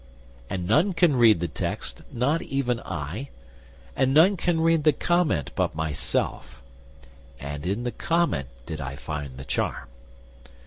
And 0.49 0.65
none 0.65 0.93
can 0.93 1.15
read 1.15 1.41
the 1.41 1.47
text, 1.47 2.01
not 2.11 2.41
even 2.41 2.79
I; 2.79 3.29
And 3.95 4.15
none 4.15 4.35
can 4.35 4.59
read 4.59 4.83
the 4.83 4.93
comment 4.93 5.51
but 5.53 5.75
myself; 5.75 6.59
And 7.39 7.67
in 7.67 7.83
the 7.83 7.91
comment 7.91 8.47
did 8.65 8.81
I 8.81 8.95
find 8.95 9.37
the 9.37 9.45
charm. 9.45 9.89